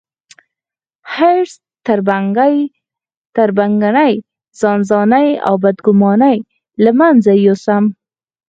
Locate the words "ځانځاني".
4.59-5.27